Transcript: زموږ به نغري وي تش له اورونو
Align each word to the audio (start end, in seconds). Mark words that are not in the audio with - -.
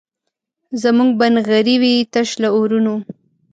زموږ 0.83 1.09
به 1.19 1.25
نغري 1.35 1.75
وي 1.81 1.95
تش 2.13 2.29
له 2.41 2.49
اورونو 2.55 2.95